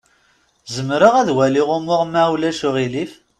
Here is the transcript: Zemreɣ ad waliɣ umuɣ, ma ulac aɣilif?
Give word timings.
Zemreɣ 0.75 1.13
ad 1.21 1.29
waliɣ 1.35 1.69
umuɣ, 1.77 2.01
ma 2.11 2.23
ulac 2.33 2.61
aɣilif? 2.67 3.11